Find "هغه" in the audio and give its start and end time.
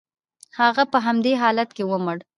0.59-0.83